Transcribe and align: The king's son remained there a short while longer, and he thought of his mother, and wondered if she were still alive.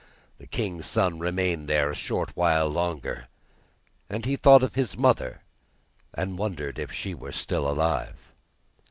The 0.39 0.47
king's 0.47 0.87
son 0.87 1.19
remained 1.19 1.67
there 1.69 1.91
a 1.91 1.95
short 1.95 2.31
while 2.35 2.67
longer, 2.67 3.27
and 4.09 4.25
he 4.25 4.35
thought 4.35 4.63
of 4.63 4.73
his 4.73 4.97
mother, 4.97 5.43
and 6.15 6.39
wondered 6.39 6.79
if 6.79 6.91
she 6.91 7.13
were 7.13 7.31
still 7.31 7.69
alive. 7.69 8.33